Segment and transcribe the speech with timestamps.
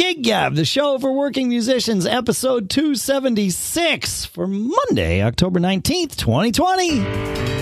[0.00, 7.59] Gig Gab, the show for working musicians, episode 276 for Monday, October 19th, 2020.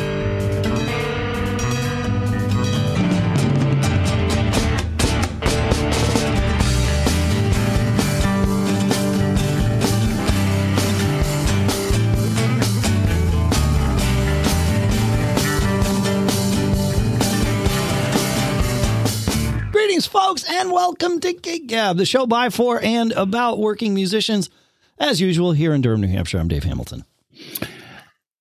[20.59, 24.51] And welcome to Gig Gab, the show by, for, and about working musicians.
[24.99, 27.05] As usual, here in Durham, New Hampshire, I'm Dave Hamilton.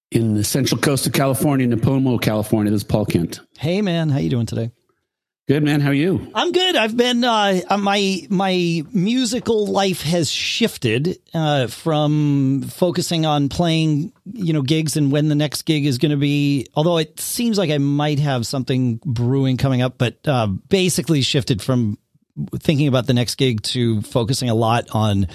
[0.09, 3.41] In the central coast of California, Nipomo, California, this is Paul Kent.
[3.59, 4.71] Hey, man, how you doing today?
[5.47, 6.29] Good man, how are you?
[6.33, 6.75] I'm good.
[6.75, 14.11] I've been uh, uh, my my musical life has shifted uh, from focusing on playing,
[14.33, 16.67] you know, gigs and when the next gig is going to be.
[16.75, 21.61] Although it seems like I might have something brewing coming up, but uh, basically shifted
[21.61, 21.97] from
[22.59, 25.27] thinking about the next gig to focusing a lot on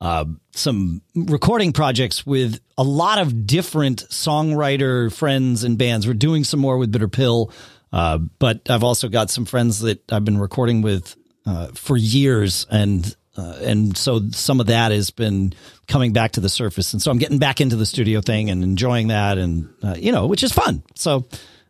[0.00, 6.06] uh, some recording projects with a lot of different songwriter friends and bands.
[6.06, 7.52] We're doing some more with Bitter Pill.
[7.92, 12.66] Uh, but I've also got some friends that I've been recording with uh, for years,
[12.70, 15.54] and uh, and so some of that has been
[15.86, 18.62] coming back to the surface, and so I'm getting back into the studio thing and
[18.62, 20.82] enjoying that, and uh, you know, which is fun.
[20.96, 21.26] So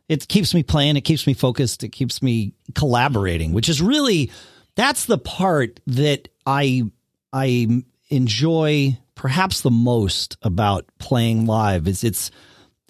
[0.09, 4.33] it keeps me playing, it keeps me focused, it keeps me collaborating, which is really
[4.79, 6.84] that's the part that I
[7.33, 12.31] I enjoy perhaps the most about playing live is it's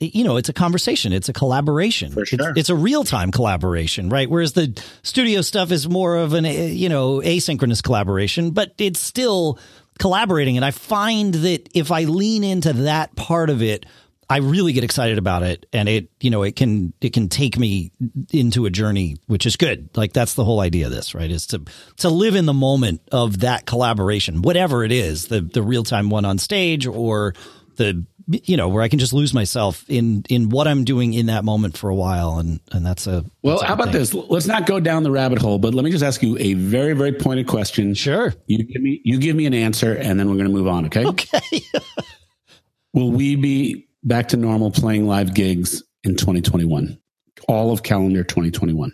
[0.01, 1.13] you know, it's a conversation.
[1.13, 2.13] It's a collaboration.
[2.13, 2.23] Sure.
[2.23, 4.31] It's, it's a real time collaboration, right?
[4.31, 9.59] Whereas the studio stuff is more of an, you know, asynchronous collaboration, but it's still
[9.99, 10.57] collaborating.
[10.57, 13.87] And I find that if I lean into that part of it,
[14.31, 17.59] I really get excited about it, and it, you know, it can it can take
[17.59, 17.93] me
[18.31, 19.89] into a journey, which is good.
[19.97, 21.31] Like that's the whole idea of this, right?
[21.31, 21.63] Is to
[21.99, 26.11] to live in the moment of that collaboration, whatever it is, the the real time
[26.11, 27.35] one on stage or
[27.77, 31.27] the you know where I can just lose myself in in what I'm doing in
[31.27, 33.57] that moment for a while, and and that's a well.
[33.57, 33.95] that's how about thing.
[33.95, 34.13] this?
[34.13, 36.93] Let's not go down the rabbit hole, but let me just ask you a very
[36.93, 37.95] very pointed question.
[37.95, 38.35] Sure.
[38.47, 40.85] You give me you give me an answer, and then we're going to move on.
[40.87, 41.07] Okay.
[41.07, 41.63] Okay.
[42.93, 46.99] Will we be back to normal playing live gigs in 2021?
[47.47, 48.93] All of calendar 2021.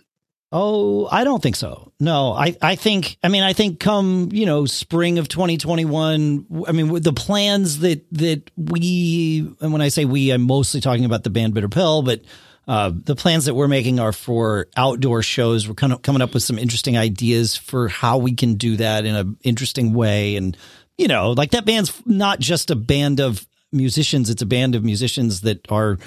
[0.56, 1.92] Oh, I don't think so.
[1.98, 6.70] No, I, I think, I mean, I think come, you know, spring of 2021, I
[6.70, 11.25] mean, the plans that, that we, and when I say we, I'm mostly talking about
[11.25, 12.20] the band Bitter Pill, but,
[12.69, 15.69] uh, the plans that we're making are for outdoor shows.
[15.69, 19.04] We're kind of coming up with some interesting ideas for how we can do that
[19.04, 20.36] in an interesting way.
[20.36, 20.56] And,
[20.96, 23.44] you know, like that band's not just a band of
[23.75, 24.31] musicians.
[24.31, 25.99] It's a band of musicians that are,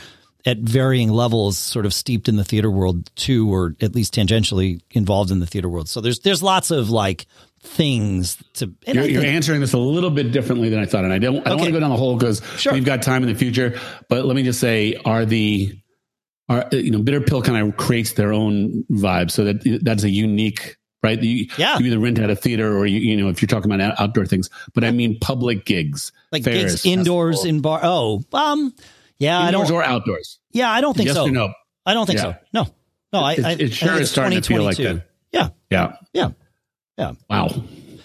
[0.46, 4.80] at varying levels sort of steeped in the theater world too or at least tangentially
[4.92, 7.26] involved in the theater world so there's there's lots of like
[7.62, 11.12] things to You're, I you're answering this a little bit differently than I thought, and
[11.12, 11.40] I don't.
[11.40, 11.56] I don't Okay.
[11.56, 12.72] want to go down the hole because Sure.
[12.72, 13.78] we've got time in the future.
[14.10, 15.74] But let me just say, are the
[16.50, 20.10] are you know bitter pill kind of creates their own vibe, so that that's a
[20.10, 20.78] unique.
[21.08, 21.80] Right, you, Yeah.
[21.80, 24.26] you either rent at a theater or you, you know if you're talking about outdoor
[24.26, 28.74] things, but I mean public gigs, like fairs, gigs indoors in bar oh um
[29.18, 30.40] yeah I indoors don't or outdoors.
[30.52, 31.54] yeah I don't think yes so no?
[31.86, 32.24] I don't think Yeah.
[32.24, 32.68] so no
[33.14, 35.08] no I It- I, it sure think is starting to feel like that.
[35.32, 36.30] yeah Yeah, yeah
[36.98, 37.50] yeah wow.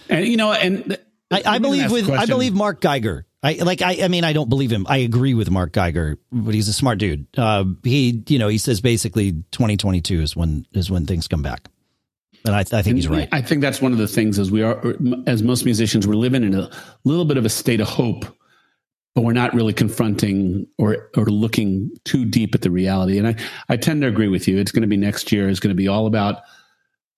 [0.09, 3.25] And you know, and th- I, I believe with I believe Mark Geiger.
[3.43, 4.87] I like I I mean I don't believe him.
[4.89, 7.27] I agree with Mark Geiger, but he's a smart dude.
[7.37, 11.67] Uh, he you know he says basically 2022 is when is when things come back,
[12.45, 13.29] and I I think he's right.
[13.33, 14.95] I think that's one of the things as we are,
[15.27, 16.71] as most musicians, we're living in a
[17.05, 18.25] little bit of a state of hope,
[19.15, 23.19] but we're not really confronting or or looking too deep at the reality.
[23.19, 23.37] And I,
[23.69, 24.59] I tend to agree with you.
[24.59, 25.49] It's going to be next year.
[25.49, 26.43] It's going to be all about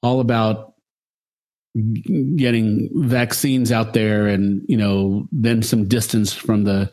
[0.03, 0.75] all about
[2.37, 6.91] getting vaccines out there, and you know, then some distance from the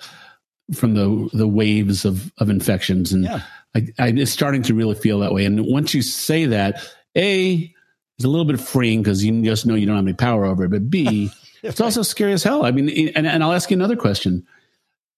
[0.73, 3.11] from the the waves of of infections.
[3.11, 3.41] And Yeah.
[3.73, 5.45] I, I, it's starting to really feel that way.
[5.45, 7.73] And once you say that, a
[8.17, 10.65] it's a little bit freeing because you just know you don't have any power over
[10.65, 10.69] it.
[10.69, 11.31] But B,
[11.63, 12.65] it's also scary as hell.
[12.65, 14.45] I mean, and, and I'll ask you another question.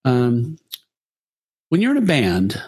[0.06, 0.58] Um,
[1.70, 2.62] when you're in a band,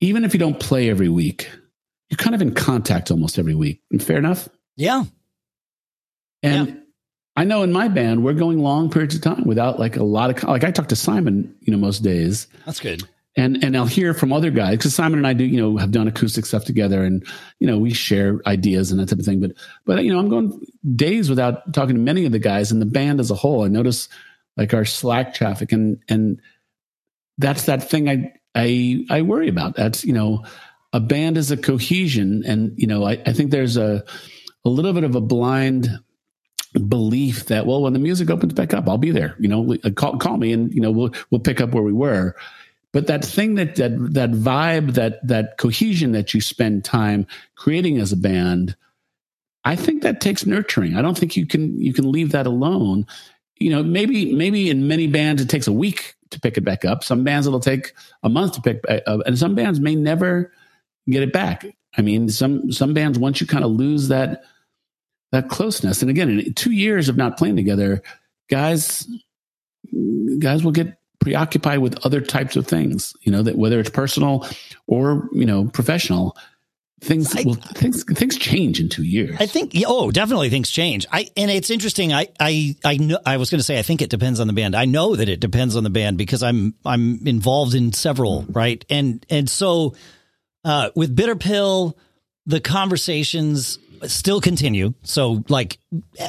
[0.00, 1.50] even if you don't play every week,
[2.08, 3.80] you're kind of in contact almost every week.
[4.00, 4.48] Fair enough.
[4.76, 5.04] Yeah,
[6.42, 6.74] And Yeah.
[7.36, 10.30] I know in my band, we're going long periods of time without like a lot
[10.30, 13.02] of like I talk to Simon, you know, most days that's good.
[13.36, 15.92] And and I'll hear from other guys because Simon and I do you know have
[15.92, 17.24] done acoustic stuff together and
[17.58, 19.40] you know we share ideas and that type of thing.
[19.40, 19.52] But
[19.84, 20.60] but you know I'm going
[20.96, 23.64] days without talking to many of the guys and the band as a whole.
[23.64, 24.08] I notice
[24.56, 26.40] like our Slack traffic and and
[27.38, 29.76] that's that thing I I I worry about.
[29.76, 30.44] That's you know
[30.92, 34.04] a band is a cohesion and you know I, I think there's a
[34.64, 35.88] a little bit of a blind
[36.88, 39.90] belief that well when the music opens back up i'll be there you know uh,
[39.90, 42.36] call, call me and you know we'll we'll pick up where we were
[42.92, 47.26] but that thing that that that vibe that that cohesion that you spend time
[47.56, 48.76] creating as a band
[49.64, 50.96] i think that takes nurturing.
[50.96, 53.06] I don't think you can you can leave that alone.
[53.58, 56.84] You know maybe maybe in many bands it takes a week to pick it back
[56.84, 57.04] up.
[57.04, 57.92] Some bands it'll take
[58.22, 60.52] a month to pick up and some bands may never
[61.08, 61.66] get it back.
[61.96, 64.42] I mean some some bands once you kind of lose that
[65.32, 68.02] that closeness and again in two years of not playing together
[68.48, 69.06] guys
[70.38, 74.46] guys will get preoccupied with other types of things you know that whether it's personal
[74.86, 76.36] or you know professional
[77.00, 79.36] things I, will things things change in two years.
[79.38, 81.06] I think oh definitely things change.
[81.10, 84.02] I and it's interesting i i i know i was going to say i think
[84.02, 84.74] it depends on the band.
[84.74, 88.84] I know that it depends on the band because i'm i'm involved in several right?
[88.90, 89.94] And and so
[90.64, 91.96] uh with bitter pill
[92.46, 94.94] the conversations still continue.
[95.02, 95.78] So, like,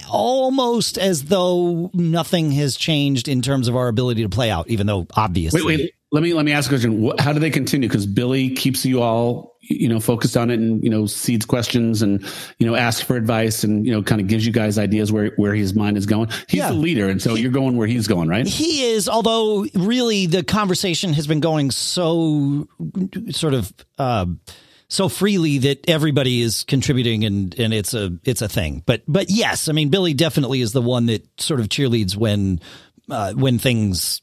[0.10, 4.88] almost as though nothing has changed in terms of our ability to play out, even
[4.88, 5.62] though obviously.
[5.62, 5.94] Wait, wait.
[6.14, 7.10] Let me let me ask a question.
[7.20, 7.88] How do they continue?
[7.88, 12.02] Because Billy keeps you all, you know, focused on it, and you know, seeds questions,
[12.02, 12.22] and
[12.60, 15.32] you know, asks for advice, and you know, kind of gives you guys ideas where
[15.38, 16.28] where his mind is going.
[16.50, 16.68] He's yeah.
[16.68, 18.46] the leader, and so he, you're going where he's going, right?
[18.46, 19.08] He is.
[19.08, 22.68] Although, really, the conversation has been going so
[23.30, 23.74] sort of.
[23.98, 24.26] Uh,
[24.92, 28.84] so freely that everybody is contributing and and it's a it's a thing.
[28.86, 32.60] But but yes, I mean Billy definitely is the one that sort of cheerleads when
[33.10, 34.22] uh, when things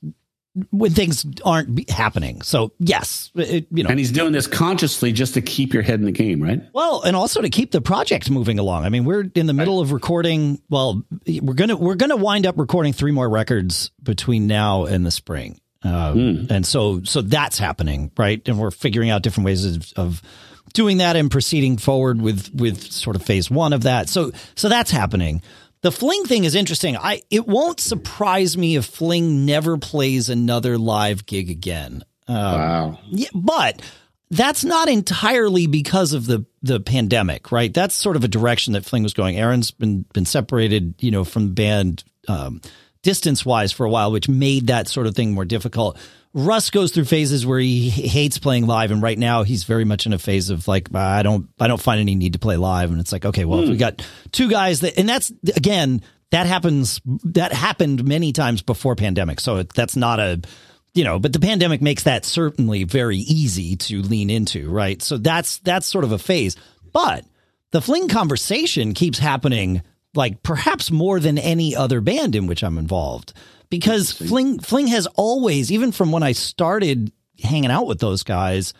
[0.70, 2.42] when things aren't happening.
[2.42, 6.00] So yes, it, you know, and he's doing this consciously just to keep your head
[6.00, 6.60] in the game, right?
[6.74, 8.84] Well, and also to keep the project moving along.
[8.84, 10.60] I mean, we're in the middle of recording.
[10.68, 15.10] Well, we're gonna we're gonna wind up recording three more records between now and the
[15.10, 16.50] spring, uh, mm.
[16.50, 18.46] and so so that's happening, right?
[18.46, 20.22] And we're figuring out different ways of, of
[20.78, 24.08] doing that and proceeding forward with with sort of phase one of that.
[24.08, 25.42] So so that's happening.
[25.80, 26.96] The Fling thing is interesting.
[26.96, 32.04] I it won't surprise me if Fling never plays another live gig again.
[32.28, 32.98] Um, wow.
[33.08, 33.82] Yeah, but
[34.30, 37.74] that's not entirely because of the the pandemic, right?
[37.74, 39.36] That's sort of a direction that Fling was going.
[39.36, 42.60] Aaron's been been separated, you know, from the band um,
[43.02, 45.98] distance wise for a while, which made that sort of thing more difficult.
[46.38, 50.06] Russ goes through phases where he hates playing live, and right now he's very much
[50.06, 52.92] in a phase of like I don't I don't find any need to play live,
[52.92, 53.62] and it's like okay, well mm.
[53.64, 53.80] if we hmm.
[53.80, 56.00] got two guys that, and that's again
[56.30, 60.40] that happens that happened many times before pandemic, so that's not a
[60.94, 65.02] you know, but the pandemic makes that certainly very easy to lean into, right?
[65.02, 66.54] So that's that's sort of a phase,
[66.92, 67.24] but
[67.72, 69.82] the fling conversation keeps happening
[70.14, 73.32] like perhaps more than any other band in which I'm involved
[73.70, 77.12] because Fling Fling has always, even from when I started
[77.42, 78.72] hanging out with those guys,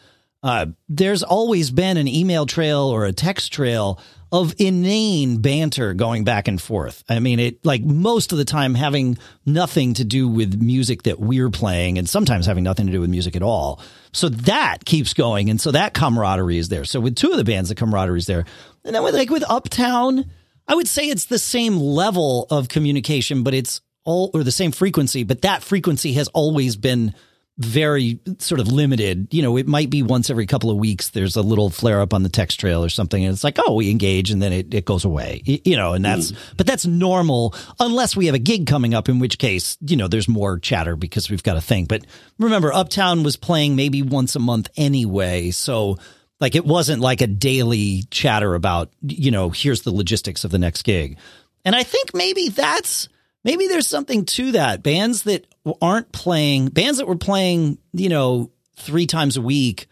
[0.43, 6.23] uh, there's always been an email trail or a text trail of inane banter going
[6.23, 7.03] back and forth.
[7.09, 9.17] I mean, it like most of the time having
[9.47, 13.11] nothing to do with music that we're playing and sometimes having nothing to do with
[13.11, 13.81] music at all.
[14.13, 15.49] So that keeps going.
[15.49, 16.85] And so that camaraderie is there.
[16.85, 18.45] So with two of the bands, the camaraderie is there.
[18.85, 20.31] And then with like with Uptown,
[20.69, 24.73] I would say it's the same level of communication, but it's all or the same
[24.73, 27.15] frequency, but that frequency has always been
[27.59, 29.29] very sort of limited.
[29.33, 32.15] You know, it might be once every couple of weeks there's a little flare up
[32.15, 34.73] on the text trail or something, and it's like, oh, we engage, and then it,
[34.73, 35.43] it goes away.
[35.45, 36.39] You know, and that's mm.
[36.57, 40.07] but that's normal unless we have a gig coming up, in which case, you know,
[40.07, 41.87] there's more chatter because we've got a thing.
[41.87, 42.07] But
[42.39, 45.99] remember, Uptown was playing maybe once a month anyway, so
[46.41, 50.59] like it wasn't like a daily chatter about, you know, here's the logistics of the
[50.59, 51.19] next gig.
[51.65, 53.09] And I think maybe that's
[53.45, 54.83] maybe there's something to that.
[54.83, 55.47] Bands that
[55.83, 59.87] aren't playing, bands that were playing, you know, three times a week,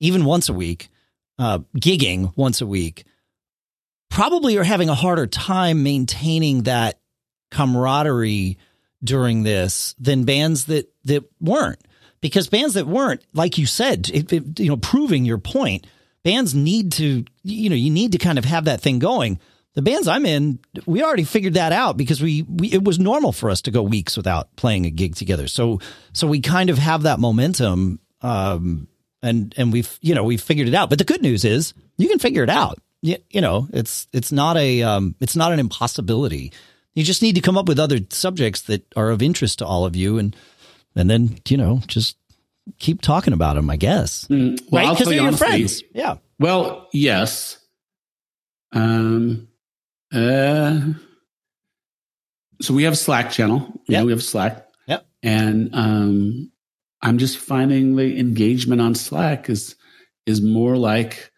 [0.00, 0.88] even once a week,
[1.38, 3.04] uh, gigging once a week,
[4.10, 7.00] probably are having a harder time maintaining that
[7.50, 8.58] camaraderie
[9.02, 11.80] during this than bands that that weren't.
[12.20, 15.86] Because bands that weren't, like you said, it, it, you know, proving your point,
[16.24, 19.38] bands need to, you know, you need to kind of have that thing going
[19.78, 23.30] the bands I'm in, we already figured that out because we, we it was normal
[23.30, 25.46] for us to go weeks without playing a gig together.
[25.46, 25.78] So
[26.12, 28.88] so we kind of have that momentum, um,
[29.22, 30.90] and and we've you know we've figured it out.
[30.90, 32.80] But the good news is you can figure it out.
[33.02, 36.52] You, you know it's it's not a um, it's not an impossibility.
[36.94, 39.84] You just need to come up with other subjects that are of interest to all
[39.84, 40.34] of you, and
[40.94, 42.16] and then you know just
[42.78, 43.70] keep talking about them.
[43.70, 45.82] I guess mm, well, right because they're your friends.
[45.94, 46.16] Yeah.
[46.38, 47.58] Well, yes.
[48.72, 49.48] Um,
[50.12, 50.80] uh,
[52.60, 53.80] so we have a Slack channel.
[53.88, 54.68] Yeah, we have Slack.
[54.86, 55.06] Yep.
[55.22, 56.52] And um,
[57.02, 59.76] I'm just finding the engagement on Slack is
[60.26, 61.32] is more like,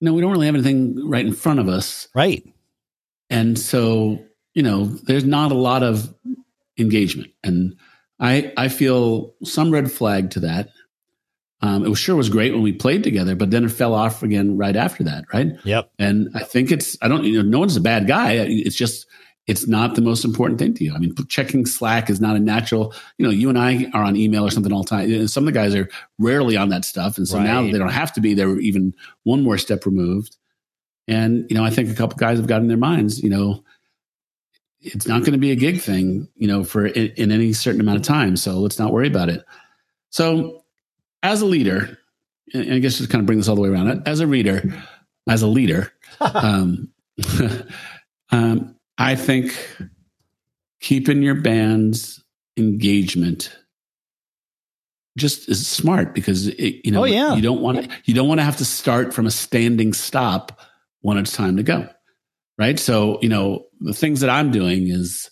[0.00, 2.08] no, we don't really have anything right in front of us.
[2.14, 2.46] Right.
[3.30, 4.24] And so,
[4.54, 6.14] you know, there's not a lot of
[6.78, 7.32] engagement.
[7.42, 7.76] And
[8.20, 10.70] I, I feel some red flag to that.
[11.60, 14.22] Um, it was sure was great when we played together, but then it fell off
[14.22, 15.52] again right after that, right?
[15.64, 15.90] Yep.
[15.98, 18.32] And I think it's I don't you know no one's a bad guy.
[18.34, 19.06] It's just
[19.48, 20.94] it's not the most important thing to you.
[20.94, 22.94] I mean, checking Slack is not a natural.
[23.16, 25.26] You know, you and I are on email or something all the time.
[25.26, 27.44] Some of the guys are rarely on that stuff, and so right.
[27.44, 28.34] now they don't have to be.
[28.34, 28.94] They're even
[29.24, 30.36] one more step removed.
[31.08, 33.22] And you know, I think a couple guys have got in their minds.
[33.22, 33.64] You know,
[34.80, 36.28] it's not going to be a gig thing.
[36.36, 38.36] You know, for in, in any certain amount of time.
[38.36, 39.44] So let's not worry about it.
[40.10, 40.64] So
[41.22, 41.98] as a leader,
[42.54, 44.06] and I guess just kind of bring this all the way around.
[44.06, 44.62] As a reader,
[45.28, 46.90] as a leader, um,
[48.30, 49.54] um, I think
[50.80, 52.22] keeping your band's
[52.56, 53.56] engagement
[55.16, 57.34] just is smart because it, you know oh, yeah.
[57.34, 60.60] you don't want to you don't want to have to start from a standing stop
[61.00, 61.88] when it's time to go
[62.56, 65.30] right so you know the things that i'm doing is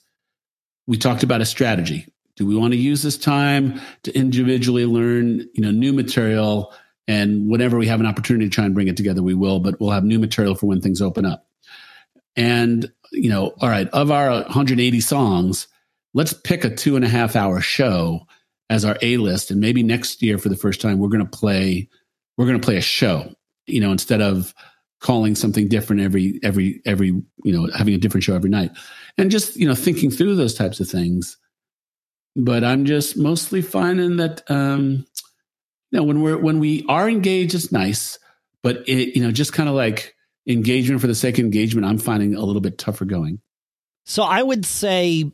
[0.86, 5.40] we talked about a strategy do we want to use this time to individually learn,
[5.54, 6.72] you know, new material?
[7.08, 9.80] And whenever we have an opportunity to try and bring it together, we will, but
[9.80, 11.46] we'll have new material for when things open up.
[12.36, 15.66] And, you know, all right, of our 180 songs,
[16.12, 18.26] let's pick a two and a half hour show
[18.68, 19.50] as our A list.
[19.50, 21.88] And maybe next year for the first time, we're going to play,
[22.36, 23.32] we're going to play a show,
[23.66, 24.52] you know, instead of
[25.00, 28.70] calling something different every, every, every, you know, having a different show every night.
[29.18, 31.36] And just, you know, thinking through those types of things
[32.36, 35.06] but I'm just mostly finding that um,
[35.90, 38.18] you know when we're when we are engaged, it's nice,
[38.62, 40.14] but it, you know just kind of like
[40.46, 43.40] engagement for the sake of engagement, I'm finding a little bit tougher going.
[44.04, 45.32] So I would say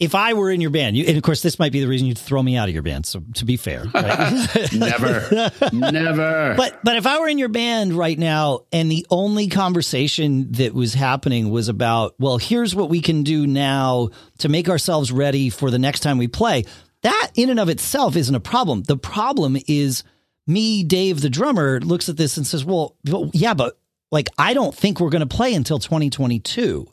[0.00, 2.06] if I were in your band, you, and of course, this might be the reason
[2.06, 3.04] you'd throw me out of your band.
[3.04, 4.72] So to be fair, right?
[4.72, 6.54] never, never.
[6.56, 10.72] But but if I were in your band right now, and the only conversation that
[10.72, 15.50] was happening was about, well, here's what we can do now to make ourselves ready
[15.50, 16.64] for the next time we play.
[17.02, 18.82] That in and of itself isn't a problem.
[18.84, 20.02] The problem is
[20.46, 23.78] me, Dave, the drummer, looks at this and says, well, well yeah, but
[24.10, 26.88] like I don't think we're going to play until 2022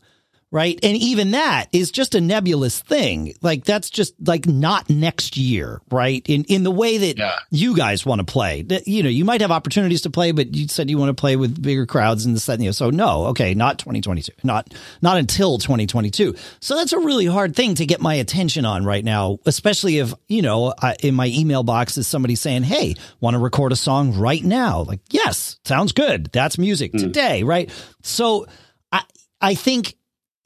[0.51, 0.79] right?
[0.81, 3.33] And even that is just a nebulous thing.
[3.41, 6.23] Like that's just like not next year, right?
[6.27, 7.35] In in the way that yeah.
[7.51, 8.61] you guys want to play.
[8.61, 11.19] That you know, you might have opportunities to play, but you said you want to
[11.19, 12.73] play with bigger crowds and this, that, and you know.
[12.73, 16.35] So no, okay, not 2022, not not until 2022.
[16.61, 20.13] So that's a really hard thing to get my attention on right now, especially if
[20.27, 23.77] you know I, in my email box is somebody saying, "Hey, want to record a
[23.77, 26.31] song right now?" Like, yes, sounds good.
[26.31, 26.99] That's music mm.
[26.99, 27.69] today, right?
[28.01, 28.45] So
[28.93, 29.03] I
[29.41, 29.96] I think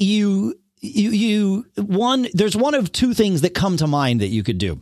[0.01, 4.43] you you you one there's one of two things that come to mind that you
[4.43, 4.81] could do.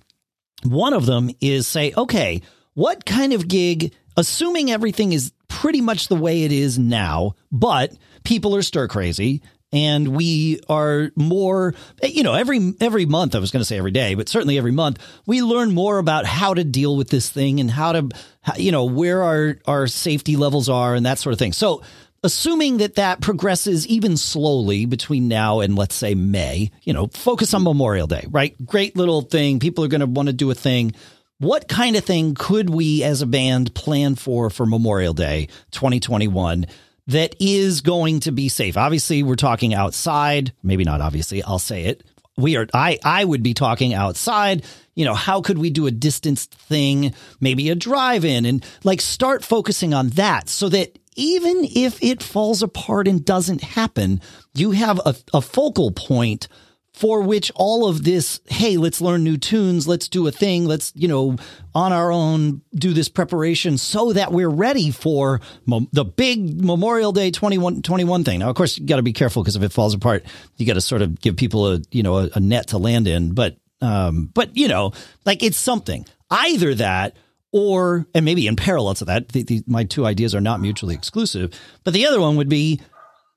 [0.63, 2.41] One of them is say, okay,
[2.73, 7.93] what kind of gig, assuming everything is pretty much the way it is now, but
[8.23, 13.51] people are stir crazy and we are more you know every every month i was
[13.51, 16.63] going to say every day but certainly every month we learn more about how to
[16.63, 18.09] deal with this thing and how to
[18.57, 21.81] you know where our our safety levels are and that sort of thing so
[22.23, 27.53] assuming that that progresses even slowly between now and let's say May, you know, focus
[27.53, 28.55] on Memorial Day, right?
[28.65, 29.59] Great little thing.
[29.59, 30.93] People are going to want to do a thing.
[31.39, 36.65] What kind of thing could we as a band plan for for Memorial Day 2021
[37.07, 38.75] that is going to be safe?
[38.75, 42.03] Obviously, we're talking outside, maybe not obviously, I'll say it.
[42.37, 44.63] We are I I would be talking outside
[44.99, 48.99] you know, how could we do a distanced thing, maybe a drive in and like
[48.99, 54.21] start focusing on that so that even if it falls apart and doesn't happen,
[54.55, 56.47] you have a, a focal point
[56.93, 60.91] for which all of this, hey, let's learn new tunes, let's do a thing, let's,
[60.95, 61.35] you know,
[61.75, 67.11] on our own do this preparation so that we're ready for mo- the big Memorial
[67.11, 68.39] Day 21, 21 thing.
[68.39, 70.25] Now, of course, you got to be careful because if it falls apart,
[70.57, 73.07] you got to sort of give people a, you know, a, a net to land
[73.07, 73.33] in.
[73.33, 74.91] But, um, but, you know,
[75.25, 76.05] like it's something.
[76.29, 77.15] Either that
[77.51, 80.95] or and maybe in parallel to that, the, the, my two ideas are not mutually
[80.95, 81.53] exclusive.
[81.83, 82.81] But the other one would be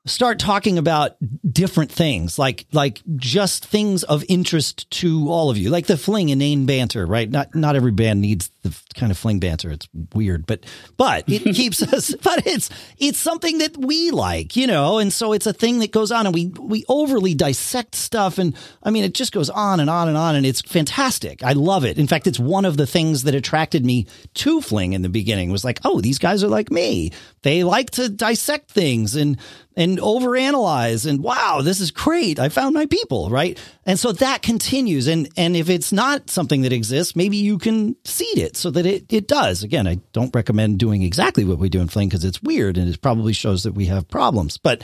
[0.05, 1.17] start talking about
[1.49, 6.29] different things, like like just things of interest to all of you, like the fling
[6.29, 7.31] inane banter, right?
[7.31, 9.71] Not not every band needs the kind of fling banter.
[9.71, 10.65] It's weird, but
[10.97, 12.15] but it keeps us.
[12.15, 15.91] But it's it's something that we like, you know, and so it's a thing that
[15.91, 19.81] goes on, and we we overly dissect stuff, and I mean, it just goes on
[19.81, 21.43] and on and on, and it's fantastic.
[21.43, 21.99] I love it.
[21.99, 25.51] In fact, it's one of the things that attracted me to fling in the beginning.
[25.51, 27.11] Was like, oh, these guys are like me.
[27.43, 29.37] They like to dissect things and
[29.77, 32.39] and overanalyze and wow, this is great.
[32.39, 33.59] I found my people, right?
[33.85, 35.09] And so that continues.
[35.09, 38.87] And and if it's not something that exists, maybe you can seed it so that
[38.87, 39.63] it, it does.
[39.63, 42.89] Again, I don't recommend doing exactly what we do in Fling because it's weird and
[42.89, 44.57] it probably shows that we have problems.
[44.57, 44.83] But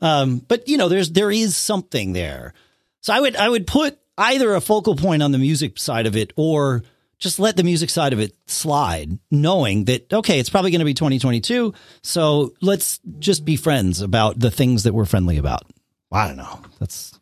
[0.00, 2.54] Um, but you know, there's there is something there.
[3.02, 6.16] So I would I would put either a focal point on the music side of
[6.16, 6.82] it or
[7.18, 10.86] just let the music side of it slide, knowing that, okay, it's probably going to
[10.86, 11.74] be 2022.
[12.02, 15.64] So let's just be friends about the things that we're friendly about.
[16.10, 16.60] I don't know.
[16.78, 17.18] That's,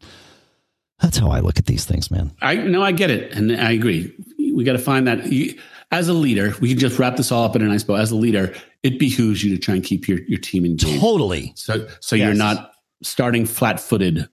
[1.01, 2.33] that's how I look at these things, man.
[2.43, 3.33] I no, I get it.
[3.33, 4.15] And I agree.
[4.55, 5.59] We got to find that you,
[5.91, 7.95] as a leader, we can just wrap this all up in a nice bow.
[7.95, 11.01] As a leader, it behooves you to try and keep your, your team engaged.
[11.01, 11.53] Totally.
[11.55, 12.27] So, so yes.
[12.27, 14.29] you're not starting flat footed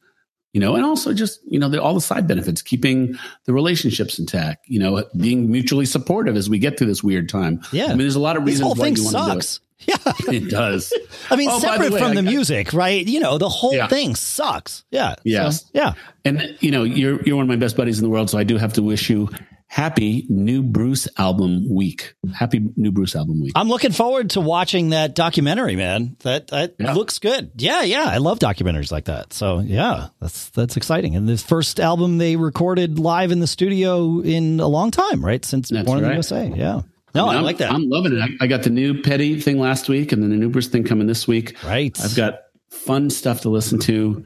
[0.56, 4.18] you know, and also just, you know, the, all the side benefits, keeping the relationships
[4.18, 7.60] intact, you know, being mutually supportive as we get through this weird time.
[7.74, 7.88] Yeah.
[7.88, 9.60] I mean, there's a lot of reasons why you want sucks.
[9.80, 10.28] To do it.
[10.28, 10.34] Yeah.
[10.34, 10.94] it does.
[11.30, 13.06] I mean, oh, separate the way, from the music, right?
[13.06, 13.88] You know, the whole yeah.
[13.88, 14.84] thing sucks.
[14.92, 15.16] Yeah.
[15.24, 15.62] Yes.
[15.62, 15.94] So, yeah.
[16.24, 18.30] And, you know, you're, you're one of my best buddies in the world.
[18.30, 19.30] So I do have to wish you
[19.68, 22.16] happy new Bruce album week.
[22.34, 23.52] Happy new Bruce album week.
[23.56, 26.16] I'm looking forward to watching that documentary, man.
[26.20, 26.94] That that yeah.
[26.94, 27.52] looks good.
[27.58, 28.06] Yeah, yeah.
[28.06, 29.34] I love documentaries like that.
[29.34, 31.16] So yeah, that's that's exciting.
[31.16, 35.44] And this first album they recorded live in the studio in a long time, right?
[35.44, 36.04] Since that's Born right.
[36.04, 36.48] in the USA.
[36.56, 36.82] Yeah.
[37.16, 37.72] No, I, mean, I like that.
[37.72, 38.22] I'm loving it.
[38.22, 40.84] I, I, got the new Petty thing last week and then the new Bruce thing
[40.84, 41.56] coming this week.
[41.64, 41.98] Right.
[42.04, 44.26] I've got fun stuff to listen to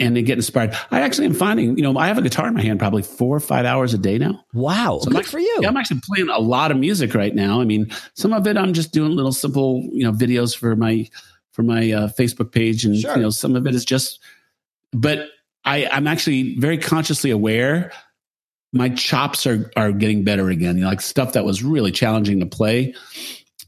[0.00, 0.76] and they get inspired.
[0.90, 3.36] I actually am finding, you know, I have a guitar in my hand probably four
[3.36, 4.42] or five hours a day now.
[4.54, 5.00] Wow.
[5.02, 5.58] So good I'm, for you.
[5.60, 7.60] Yeah, I'm actually playing a lot of music right now.
[7.60, 11.08] I mean, some of it I'm just doing little simple, you know, videos for my,
[11.52, 12.84] for my uh, Facebook page.
[12.84, 13.16] And, sure.
[13.16, 14.20] you know, some of it is just,
[14.92, 15.28] but
[15.64, 17.92] I, I'm actually very consciously aware
[18.76, 20.76] my chops are, are getting better again.
[20.76, 22.94] You know, like stuff that was really challenging to play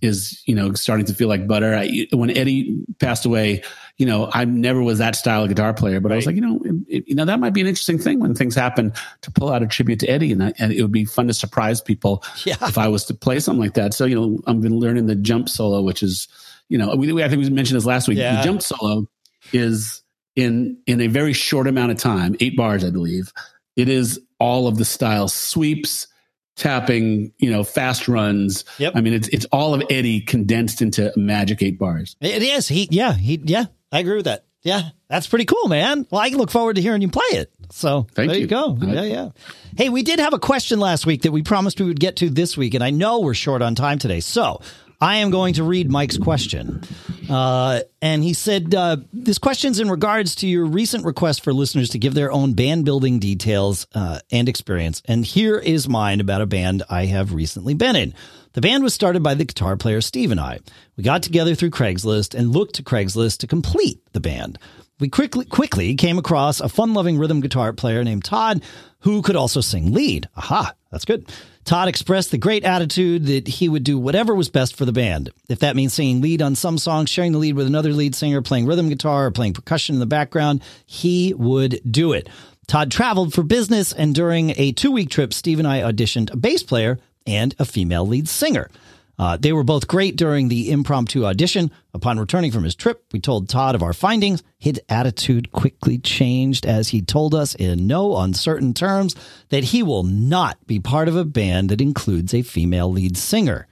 [0.00, 1.74] is, you know, starting to feel like butter.
[1.74, 3.62] I, when Eddie passed away,
[3.96, 6.14] you know, I never was that style of guitar player, but right.
[6.14, 8.34] I was like, you know, it, you know, that might be an interesting thing when
[8.34, 11.26] things happen to pull out a tribute to Eddie, and, and it would be fun
[11.26, 12.56] to surprise people yeah.
[12.62, 13.92] if I was to play something like that.
[13.92, 16.28] So, you know, I've been learning the jump solo, which is,
[16.68, 18.18] you know, we, we I think we mentioned this last week.
[18.18, 18.36] Yeah.
[18.36, 19.08] The jump solo
[19.52, 20.02] is
[20.36, 23.32] in in a very short amount of time, eight bars, I believe.
[23.78, 26.08] It is all of the style sweeps,
[26.56, 28.64] tapping, you know, fast runs.
[28.78, 28.92] Yep.
[28.96, 32.16] I mean, it's it's all of Eddie condensed into magic eight bars.
[32.20, 32.66] It is.
[32.66, 33.66] He, yeah, he, yeah.
[33.92, 34.44] I agree with that.
[34.62, 36.06] Yeah, that's pretty cool, man.
[36.10, 37.52] Well, I look forward to hearing you play it.
[37.70, 38.76] So Thank there you, you go.
[38.80, 39.28] Yeah, yeah.
[39.76, 42.28] Hey, we did have a question last week that we promised we would get to
[42.28, 44.18] this week, and I know we're short on time today.
[44.18, 44.60] So
[45.00, 46.82] I am going to read Mike's question.
[47.30, 51.90] Uh, and he said, uh, This question's in regards to your recent request for listeners
[51.90, 55.02] to give their own band building details uh, and experience.
[55.04, 58.14] And here is mine about a band I have recently been in.
[58.54, 60.58] The band was started by the guitar player Steve and I.
[60.96, 64.58] We got together through Craigslist and looked to Craigslist to complete the band.
[64.98, 68.62] We quickly quickly came across a fun-loving rhythm guitar player named Todd
[69.00, 70.28] who could also sing lead.
[70.36, 71.30] Aha, that's good.
[71.68, 75.28] Todd expressed the great attitude that he would do whatever was best for the band.
[75.50, 78.40] If that means singing lead on some songs, sharing the lead with another lead singer,
[78.40, 82.26] playing rhythm guitar, or playing percussion in the background, he would do it.
[82.68, 86.38] Todd traveled for business, and during a two week trip, Steve and I auditioned a
[86.38, 88.70] bass player and a female lead singer.
[89.18, 91.70] Uh, they were both great during the impromptu audition.
[91.92, 94.42] Upon returning from his trip, we told Todd of our findings.
[94.58, 99.16] His attitude quickly changed as he told us in no uncertain terms
[99.48, 103.66] that he will not be part of a band that includes a female lead singer.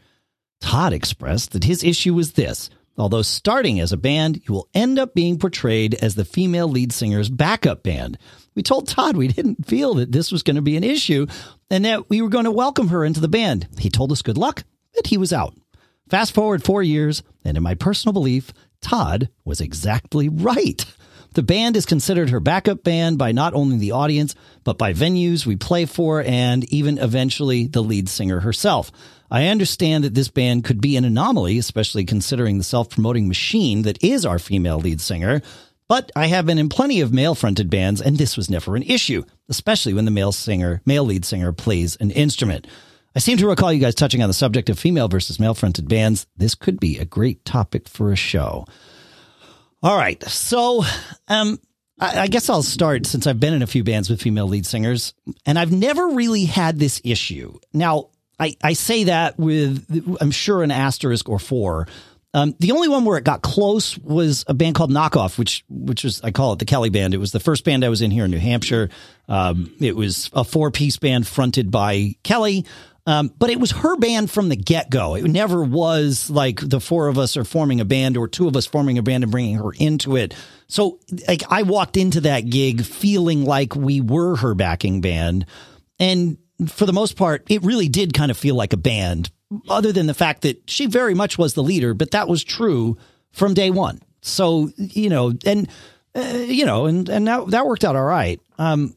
[0.61, 2.69] Todd expressed that his issue was this.
[2.99, 6.93] Although starting as a band, you will end up being portrayed as the female lead
[6.93, 8.19] singer's backup band.
[8.55, 11.27] We told Todd we didn't feel that this was going to be an issue
[11.71, 13.69] and that we were going to welcome her into the band.
[13.79, 14.65] He told us good luck,
[14.97, 15.55] and he was out.
[16.09, 20.85] Fast forward four years, and in my personal belief, Todd was exactly right.
[21.35, 25.45] The band is considered her backup band by not only the audience, but by venues
[25.45, 28.91] we play for and even eventually the lead singer herself.
[29.31, 33.83] I understand that this band could be an anomaly, especially considering the self promoting machine
[33.83, 35.43] that is our female lead singer,
[35.89, 38.83] but I have been in plenty of male fronted bands, and this was never an
[38.83, 42.67] issue, especially when the male singer, male lead singer plays an instrument.
[43.17, 45.89] I seem to recall you guys touching on the subject of female versus male fronted
[45.89, 46.27] bands.
[46.37, 48.67] This could be a great topic for a show.
[49.83, 50.23] All right.
[50.25, 50.85] So,
[51.27, 51.59] um,
[51.99, 54.67] I, I guess I'll start since I've been in a few bands with female lead
[54.67, 55.15] singers,
[55.47, 57.59] and I've never really had this issue.
[57.73, 61.89] Now, I, I say that with, I'm sure, an asterisk or four
[62.37, 66.05] um, the only one where it got close was a band called Knockoff, which which
[66.05, 67.15] was I call it the Kelly Band.
[67.15, 68.91] It was the first band I was in here in New Hampshire.
[69.27, 72.67] Um, it was a four piece band fronted by Kelly.
[73.07, 75.15] Um, but it was her band from the get go.
[75.15, 78.57] It never was like the four of us are forming a band or two of
[78.57, 80.35] us forming a band and bringing her into it.
[80.67, 85.47] So like I walked into that gig feeling like we were her backing band.
[86.01, 89.31] And for the most part, it really did kind of feel like a band
[89.69, 92.97] other than the fact that she very much was the leader, but that was true
[93.33, 94.01] from day one.
[94.23, 95.69] So, you know, and
[96.17, 98.41] uh, you know, and and that that worked out all right.
[98.59, 98.97] Um,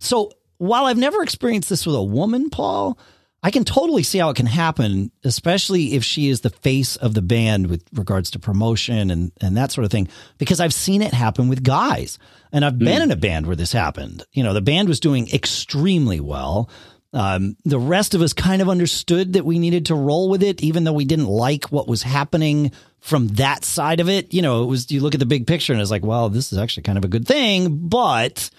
[0.00, 2.98] so while I've never experienced this with a woman, Paul,
[3.46, 7.14] I can totally see how it can happen, especially if she is the face of
[7.14, 10.08] the band with regards to promotion and and that sort of thing.
[10.36, 12.18] Because I've seen it happen with guys,
[12.50, 13.04] and I've been mm.
[13.04, 14.24] in a band where this happened.
[14.32, 16.68] You know, the band was doing extremely well.
[17.12, 20.60] Um, the rest of us kind of understood that we needed to roll with it,
[20.60, 24.34] even though we didn't like what was happening from that side of it.
[24.34, 26.52] You know, it was you look at the big picture and it's like, well, this
[26.52, 28.50] is actually kind of a good thing, but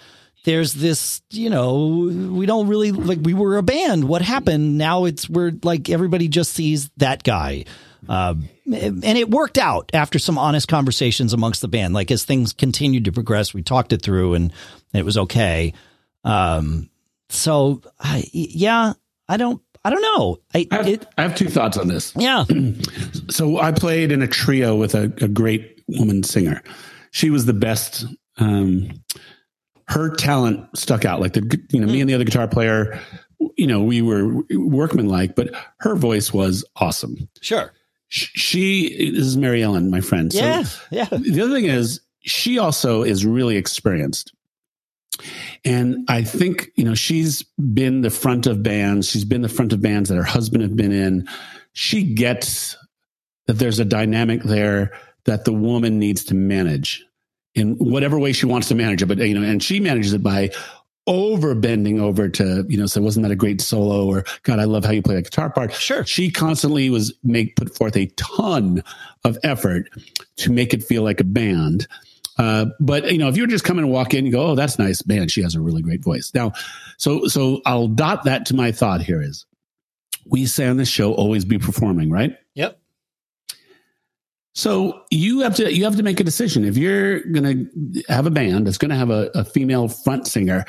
[0.44, 4.04] there's this, you know, we don't really like we were a band.
[4.04, 4.78] What happened?
[4.78, 7.64] Now it's we're like everybody just sees that guy.
[8.08, 11.94] Um, and it worked out after some honest conversations amongst the band.
[11.94, 14.52] Like as things continued to progress, we talked it through and
[14.94, 15.74] it was okay.
[16.24, 16.90] Um,
[17.28, 18.94] so I, yeah,
[19.28, 20.38] I don't, I don't know.
[20.54, 22.14] I, I, have, it, I have two thoughts on this.
[22.18, 22.44] Yeah.
[23.30, 26.62] so I played in a trio with a, a great woman singer.
[27.10, 28.06] She was the best.
[28.38, 29.02] Um,
[29.88, 31.20] her talent stuck out.
[31.20, 33.00] Like the, you know, me and the other guitar player,
[33.56, 37.28] you know, we were workmanlike, but her voice was awesome.
[37.40, 37.72] Sure.
[38.08, 40.32] She, this is Mary Ellen, my friend.
[40.32, 40.64] So yeah.
[40.90, 41.08] Yeah.
[41.10, 44.32] The other thing is, she also is really experienced.
[45.64, 49.08] And I think, you know, she's been the front of bands.
[49.10, 51.28] She's been the front of bands that her husband have been in.
[51.72, 52.76] She gets
[53.46, 54.92] that there's a dynamic there
[55.24, 57.04] that the woman needs to manage
[57.58, 59.06] in whatever way she wants to manage it.
[59.06, 60.50] But you know, and she manages it by
[61.08, 64.64] over bending over to you know so wasn't that a great solo or god i
[64.64, 65.72] love how you play that guitar part.
[65.72, 66.04] Sure.
[66.04, 68.84] She constantly was make put forth a ton
[69.24, 69.88] of effort
[70.36, 71.88] to make it feel like a band.
[72.36, 74.54] Uh, but you know if you were just come and walk in and go oh
[74.54, 76.30] that's nice man she has a really great voice.
[76.34, 76.52] Now
[76.98, 79.46] so so i'll dot that to my thought here is
[80.26, 82.36] we say on this show always be performing right?
[82.54, 82.78] Yep
[84.58, 86.64] so you have to you have to make a decision.
[86.64, 90.26] If you're going to have a band that's going to have a, a, female front
[90.26, 90.64] singer,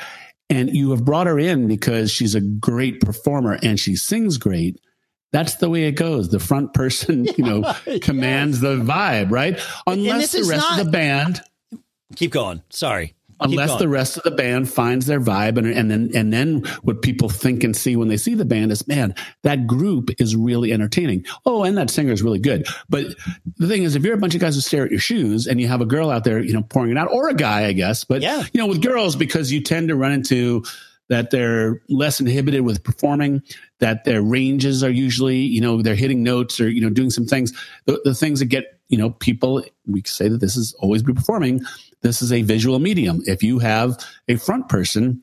[0.48, 4.80] and you have brought her in because she's a great performer and she sings great,
[5.32, 6.28] that's the way it goes.
[6.28, 9.60] The front person, you know, commands the vibe, right?
[9.88, 11.40] Unless the rest not, of the band.
[12.14, 12.62] Keep going.
[12.70, 16.62] Sorry unless the rest of the band finds their vibe and, and then and then
[16.82, 20.36] what people think and see when they see the band is man that group is
[20.36, 21.24] really entertaining.
[21.46, 22.66] Oh and that singer is really good.
[22.88, 23.06] But
[23.56, 25.60] the thing is if you're a bunch of guys who stare at your shoes and
[25.60, 27.72] you have a girl out there you know pouring it out or a guy i
[27.72, 28.44] guess but yeah.
[28.52, 30.62] you know with girls because you tend to run into
[31.10, 33.42] that they're less inhibited with performing
[33.80, 37.26] that their ranges are usually you know they're hitting notes or you know doing some
[37.26, 37.52] things.
[37.84, 41.12] The, the things that get you know people we say that this is always be
[41.12, 41.60] performing
[42.02, 43.20] this is a visual medium.
[43.26, 45.22] If you have a front person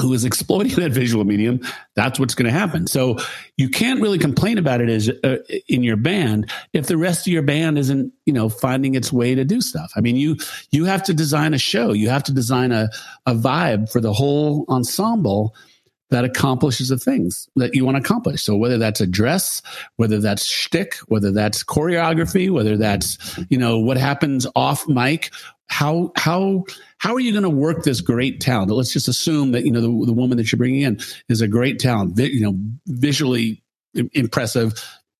[0.00, 1.60] who is exploiting that visual medium,
[1.94, 2.86] that's what's going to happen.
[2.86, 3.18] So
[3.56, 5.36] you can't really complain about it as uh,
[5.68, 9.34] in your band if the rest of your band isn't, you know, finding its way
[9.34, 9.92] to do stuff.
[9.96, 10.36] I mean, you
[10.70, 11.92] you have to design a show.
[11.92, 12.88] You have to design a
[13.26, 15.54] a vibe for the whole ensemble
[16.12, 18.42] that accomplishes the things that you want to accomplish.
[18.42, 19.60] So whether that's a dress,
[19.96, 23.18] whether that's shtick, whether that's choreography, whether that's,
[23.50, 25.32] you know, what happens off mic,
[25.66, 26.64] how how
[26.98, 28.70] how are you going to work this great talent?
[28.70, 31.48] Let's just assume that you know the, the woman that you're bringing in is a
[31.48, 32.54] great talent, you know,
[32.86, 33.62] visually
[34.12, 34.74] impressive.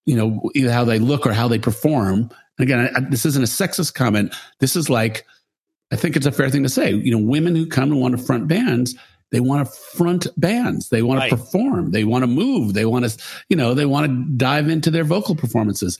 [0.04, 2.28] You know, either how they look or how they perform.
[2.58, 4.34] And again, I, this isn't a sexist comment.
[4.58, 5.24] This is like,
[5.92, 6.90] I think it's a fair thing to say.
[6.90, 8.96] You know, women who come and want to front bands,
[9.32, 10.90] they want to front bands.
[10.90, 11.30] They want right.
[11.30, 11.90] to perform.
[11.90, 12.74] They want to move.
[12.74, 15.98] They want to, you know, they want to dive into their vocal performances.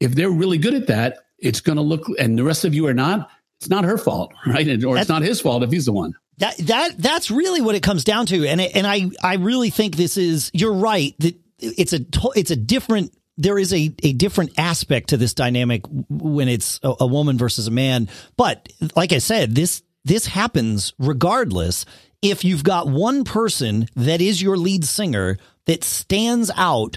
[0.00, 2.86] If they're really good at that, it's going to look, and the rest of you
[2.86, 4.66] are not it's not her fault, right?
[4.84, 6.14] Or that's, it's not his fault if he's the one.
[6.38, 9.70] That that that's really what it comes down to, and it, and I I really
[9.70, 12.00] think this is you're right that it's a
[12.34, 16.94] it's a different there is a, a different aspect to this dynamic when it's a,
[17.00, 18.08] a, woman versus a man.
[18.36, 21.86] But like I said, this this happens regardless.
[22.24, 26.96] If you've got one person that is your lead singer that stands out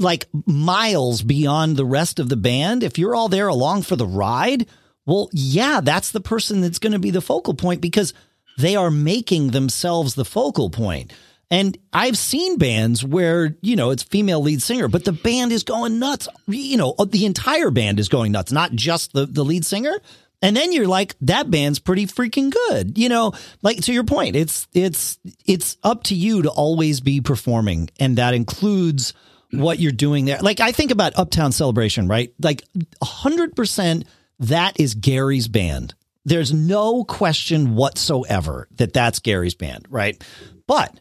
[0.00, 4.06] like miles beyond the rest of the band, if you're all there along for the
[4.06, 4.66] ride,
[5.06, 8.12] well, yeah, that's the person that's going to be the focal point because
[8.58, 11.12] they are making themselves the focal point.
[11.48, 15.62] And I've seen bands where, you know, it's female lead singer, but the band is
[15.62, 16.28] going nuts.
[16.48, 20.00] You know, the entire band is going nuts, not just the, the lead singer.
[20.42, 22.96] And then you're like, that band's pretty freaking good.
[22.96, 27.20] You know, like to your point, it's, it's, it's up to you to always be
[27.20, 27.90] performing.
[27.98, 29.12] And that includes
[29.52, 30.38] what you're doing there.
[30.40, 32.32] Like I think about Uptown Celebration, right?
[32.40, 32.62] Like
[33.02, 34.04] hundred percent
[34.38, 35.94] that is Gary's band.
[36.24, 40.22] There's no question whatsoever that that's Gary's band, right?
[40.66, 41.00] But,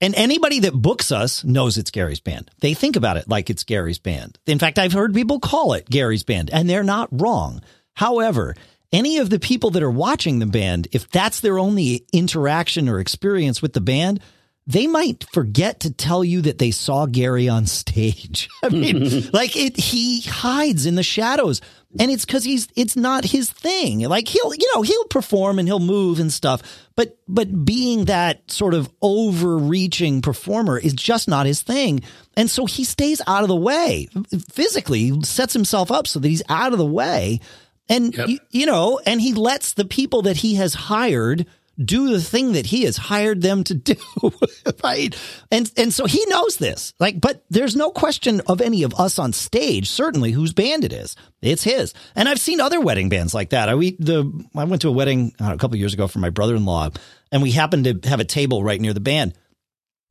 [0.00, 2.50] and anybody that books us knows it's Gary's band.
[2.60, 4.38] They think about it like it's Gary's band.
[4.46, 7.62] In fact, I've heard people call it Gary's band, and they're not wrong.
[7.94, 8.54] However,
[8.96, 12.98] any of the people that are watching the band, if that's their only interaction or
[12.98, 14.20] experience with the band,
[14.66, 18.48] they might forget to tell you that they saw Gary on stage.
[18.64, 21.60] I mean, like it, he hides in the shadows
[22.00, 24.00] and it's cause he's, it's not his thing.
[24.00, 26.62] Like he'll, you know, he'll perform and he'll move and stuff,
[26.96, 32.00] but, but being that sort of overreaching performer is just not his thing.
[32.34, 34.08] And so he stays out of the way
[34.50, 37.40] physically, sets himself up so that he's out of the way.
[37.88, 38.28] And, yep.
[38.28, 41.46] you, you know, and he lets the people that he has hired
[41.82, 43.96] do the thing that he has hired them to do.
[44.82, 45.14] right.
[45.50, 49.18] And, and so he knows this, like, but there's no question of any of us
[49.18, 51.16] on stage, certainly whose band it is.
[51.42, 51.92] It's his.
[52.14, 53.68] And I've seen other wedding bands like that.
[53.68, 56.30] I, we, the, I went to a wedding know, a couple years ago for my
[56.30, 56.90] brother-in-law
[57.30, 59.34] and we happened to have a table right near the band.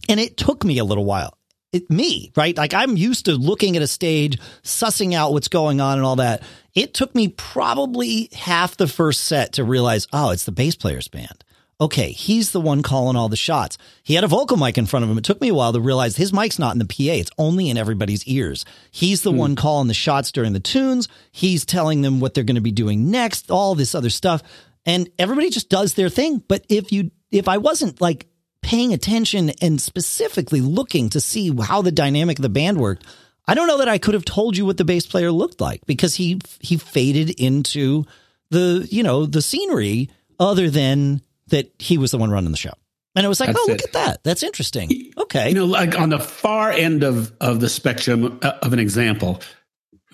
[0.07, 1.38] And it took me a little while.
[1.75, 2.55] It, me, right?
[2.55, 6.17] Like I'm used to looking at a stage, sussing out what's going on and all
[6.17, 6.41] that.
[6.73, 11.07] It took me probably half the first set to realize, oh, it's the bass player's
[11.07, 11.43] band
[11.79, 13.77] okay, he's the one calling all the shots.
[14.03, 15.17] He had a vocal mic in front of him.
[15.17, 17.13] It took me a while to realize his mic's not in the PA.
[17.13, 18.65] It's only in everybody's ears.
[18.91, 19.38] He's the hmm.
[19.38, 21.07] one calling the shots during the tunes.
[21.31, 24.41] He's telling them what they're going to be doing next, all this other stuff.
[24.85, 26.43] And everybody just does their thing.
[26.47, 28.27] But if you, if I wasn't like
[28.65, 33.06] paying attention and specifically looking to see how the dynamic of the band worked,
[33.47, 35.86] I don't know that I could have told you what the bass player looked like
[35.86, 38.06] because he, he faded into
[38.49, 42.73] the, you know, the scenery other than that he was the one running the show.
[43.15, 44.23] And it was like, That's oh, look at that.
[44.23, 45.12] That's interesting.
[45.15, 45.49] Okay.
[45.49, 49.41] You know, like on the far end of, of the spectrum uh, of an example,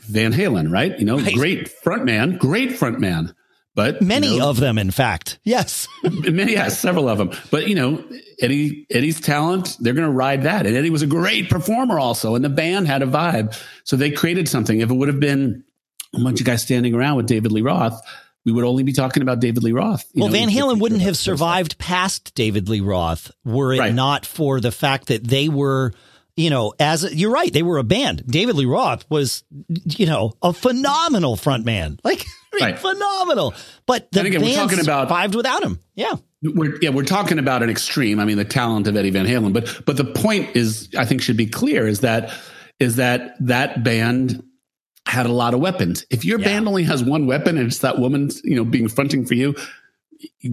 [0.02, 1.00] Van Halen, right?
[1.00, 1.34] You know, right.
[1.34, 3.34] great front man, great front man.
[3.74, 7.32] But many you know, of them, in fact, yes, many, yeah, several of them.
[7.52, 8.04] But you know,
[8.42, 10.66] Eddie, Eddie's talent, they're going to ride that.
[10.66, 14.12] And Eddie was a great performer also, and the band had a vibe, so they
[14.12, 14.82] created something.
[14.82, 15.64] If it would have been
[16.14, 18.02] a bunch of guys standing around with David Lee Roth,
[18.46, 20.06] we would only be talking about David Lee Roth.
[20.16, 23.94] Well, know, Van Halen wouldn't have survived past David Lee Roth were it right.
[23.94, 25.94] not for the fact that they were,
[26.36, 28.24] you know, as a, you're right, they were a band.
[28.28, 32.26] David Lee Roth was, you know, a phenomenal frontman, like
[32.60, 32.78] right.
[32.78, 33.54] phenomenal.
[33.86, 35.80] But the again, band we're talking about, survived without him.
[35.96, 36.16] Yeah.
[36.44, 38.20] We're, yeah, we're talking about an extreme.
[38.20, 41.22] I mean, the talent of Eddie Van Halen, but but the point is, I think,
[41.22, 42.34] should be clear is that
[42.80, 44.44] is that that band
[45.06, 46.04] had a lot of weapons.
[46.10, 46.46] If your yeah.
[46.46, 49.56] band only has one weapon and it's that woman, you know, being fronting for you,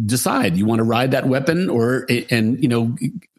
[0.05, 2.97] decide you want to ride that weapon or and you know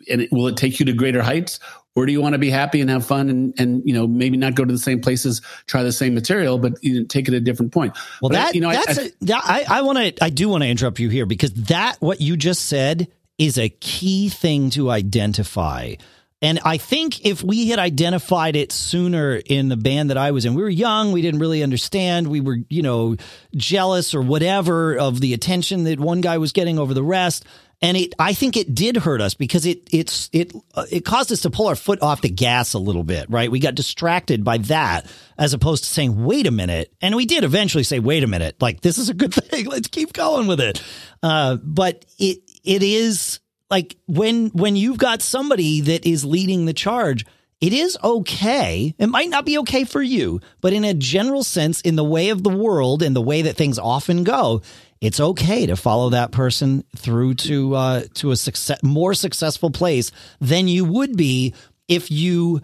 [0.09, 1.59] and it, will it take you to greater heights
[1.95, 4.37] or do you want to be happy and have fun and and you know maybe
[4.37, 7.33] not go to the same places try the same material but you know, take it
[7.33, 9.81] a different point well but that I, you know that's I, I, a, I, I
[9.81, 13.07] want to i do want to interrupt you here because that what you just said
[13.37, 15.95] is a key thing to identify
[16.41, 20.45] and I think if we had identified it sooner in the band that I was
[20.45, 23.17] in, we were young, we didn't really understand, we were, you know,
[23.55, 27.43] jealous or whatever of the attention that one guy was getting over the rest.
[27.81, 30.53] And it, I think it did hurt us because it, it's, it,
[30.91, 33.49] it caused us to pull our foot off the gas a little bit, right?
[33.49, 35.05] We got distracted by that
[35.37, 36.93] as opposed to saying, wait a minute.
[37.01, 39.65] And we did eventually say, wait a minute, like this is a good thing.
[39.65, 40.83] Let's keep going with it.
[41.23, 43.39] Uh, but it, it is,
[43.69, 47.25] like when when you've got somebody that is leading the charge
[47.61, 51.81] it is okay it might not be okay for you but in a general sense
[51.81, 54.61] in the way of the world in the way that things often go
[55.01, 60.11] it's okay to follow that person through to uh, to a success more successful place
[60.39, 61.53] than you would be
[61.87, 62.61] if you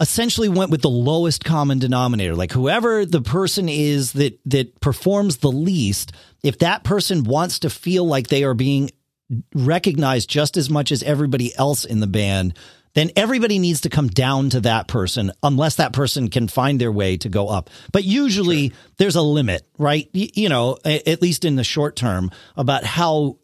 [0.00, 2.34] essentially went with the lowest common denominator.
[2.34, 6.12] Like whoever the person is that that performs the least
[6.42, 8.90] if that person wants to feel like they are being
[9.54, 12.56] recognized just as much as everybody else in the band,
[12.94, 16.92] then everybody needs to come down to that person unless that person can find their
[16.92, 17.70] way to go up.
[17.92, 18.78] But usually sure.
[18.98, 20.08] there's a limit, right?
[20.12, 23.38] You, you know, at least in the short term about how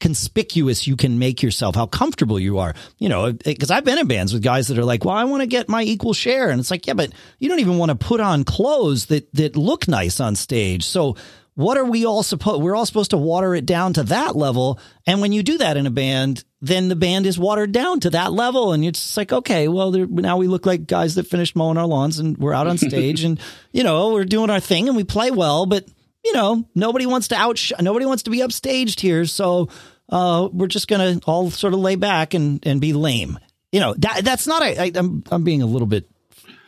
[0.00, 2.74] conspicuous you can make yourself, how comfortable you are.
[2.98, 5.42] You know, because I've been in bands with guys that are like, "Well, I want
[5.42, 7.94] to get my equal share," and it's like, "Yeah, but you don't even want to
[7.94, 11.16] put on clothes that that look nice on stage." So
[11.54, 14.78] what are we all supposed we're all supposed to water it down to that level.
[15.06, 18.10] And when you do that in a band then the band is watered down to
[18.10, 18.72] that level.
[18.72, 21.86] And it's just like okay well now we look like guys that finished mowing our
[21.86, 23.40] lawns and we're out on stage and
[23.72, 25.66] you know we're doing our thing and we play well.
[25.66, 25.86] But
[26.24, 29.24] you know nobody wants to out nobody wants to be upstaged here.
[29.24, 29.68] So
[30.08, 33.38] uh, we're just gonna all sort of lay back and and be lame.
[33.72, 36.08] You know that that's not a I, I'm I'm being a little bit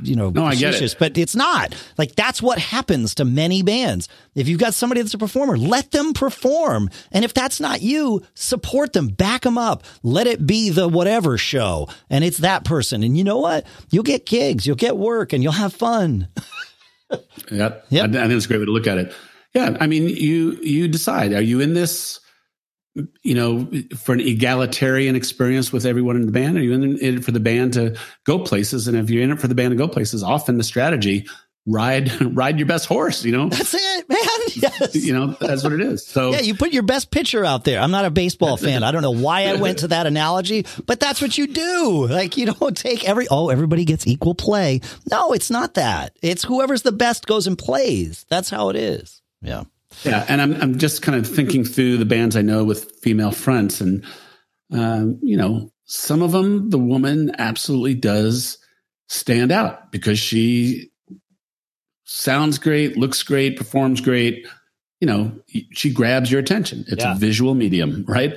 [0.00, 0.96] you know, no, I get it.
[0.98, 1.74] but it's not.
[1.96, 4.08] Like that's what happens to many bands.
[4.34, 6.90] If you've got somebody that's a performer, let them perform.
[7.12, 9.84] And if that's not you, support them, back them up.
[10.02, 11.88] Let it be the whatever show.
[12.10, 13.02] And it's that person.
[13.02, 13.66] And you know what?
[13.90, 16.28] You'll get gigs, you'll get work, and you'll have fun.
[17.50, 17.86] yep.
[17.88, 18.14] yep.
[18.14, 19.14] I, I think it's a great way to look at it.
[19.54, 21.32] Yeah, I mean, you you decide.
[21.32, 22.20] Are you in this,
[23.22, 26.56] you know, for an egalitarian experience with everyone in the band?
[26.56, 28.88] Are you in it for the band to go places?
[28.88, 31.26] And if you're in it for the band to go places, often the strategy
[31.66, 33.48] ride ride your best horse you know?
[33.48, 34.18] That's it man.
[34.54, 34.94] Yes.
[34.94, 36.06] you know that's what it is.
[36.06, 37.80] So yeah you put your best pitcher out there.
[37.80, 38.82] I'm not a baseball fan.
[38.84, 42.06] I don't know why i went to that analogy but that's what you do.
[42.06, 44.80] Like you don't take every oh everybody gets equal play.
[45.10, 46.16] No it's not that.
[46.22, 48.24] It's whoever's the best goes and plays.
[48.28, 49.20] That's how it is.
[49.42, 49.64] Yeah
[50.04, 53.32] yeah and i'm, I'm just kind of thinking through the bands i know with female
[53.32, 54.04] fronts and
[54.72, 58.58] um, you know some of them the woman absolutely does
[59.08, 60.90] stand out because she
[62.06, 64.46] sounds great, looks great, performs great.
[65.00, 65.32] You know,
[65.72, 66.84] she grabs your attention.
[66.88, 67.12] It's yeah.
[67.12, 68.32] a visual medium, right?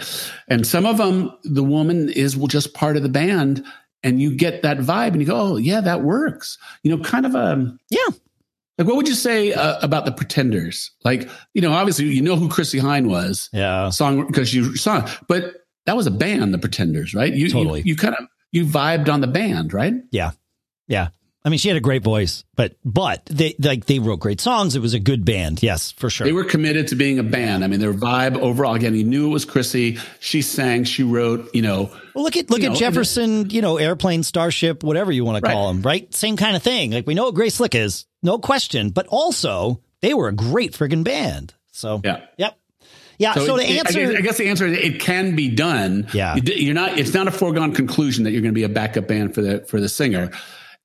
[0.50, 3.64] And some of them, the woman is well just part of the band,
[4.04, 7.26] and you get that vibe, and you go, "Oh, yeah, that works." You know, kind
[7.26, 8.10] of a yeah.
[8.80, 10.90] Like, what would you say uh, about the Pretenders?
[11.04, 15.06] Like, you know, obviously, you know who Chrissie Hynde was, yeah, song because you saw,
[15.28, 17.34] but that was a band, the Pretenders, right?
[17.34, 17.80] You totally.
[17.82, 19.96] You, you kind of you vibed on the band, right?
[20.12, 20.32] Yeah,
[20.88, 21.10] yeah.
[21.44, 24.76] I mean, she had a great voice, but but they like they wrote great songs.
[24.76, 26.26] It was a good band, yes, for sure.
[26.26, 27.64] They were committed to being a band.
[27.64, 28.76] I mean, their vibe overall.
[28.76, 30.00] Again, he knew it was Chrissie.
[30.20, 31.56] She sang, she wrote.
[31.56, 33.50] You know, well, look at look at know, Jefferson.
[33.50, 36.14] You know, airplane, starship, whatever you want to call them, right?
[36.14, 36.92] Same kind of thing.
[36.92, 38.90] Like we know what Grace Slick is, no question.
[38.90, 41.54] But also, they were a great friggin' band.
[41.72, 42.60] So yeah, yep.
[43.18, 43.34] Yeah.
[43.34, 46.08] So, so to answer, I guess, I guess, the answer is it can be done.
[46.14, 46.36] Yeah.
[46.36, 46.98] You're not.
[46.98, 49.62] It's not a foregone conclusion that you're going to be a backup band for the
[49.62, 50.32] for the singer.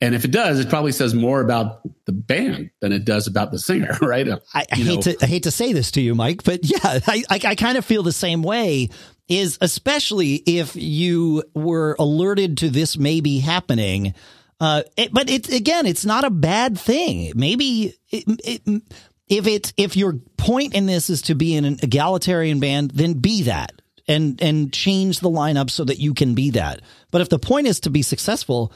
[0.01, 3.53] And if it does, it probably says more about the band than it does about
[3.53, 4.29] the singer, right?
[4.53, 7.23] I, I hate to I hate to say this to you, Mike, but yeah, I,
[7.31, 8.91] I, I kind of feel the same way.
[9.27, 14.13] Is especially if you were alerted to this maybe happening.
[14.61, 17.33] Uh, it, but it's again, it's not a bad thing.
[17.35, 18.83] Maybe it, it,
[19.29, 23.15] if it's if your point in this is to be in an egalitarian band, then
[23.15, 26.83] be that and and change the lineup so that you can be that.
[27.11, 28.73] But if the point is to be successful,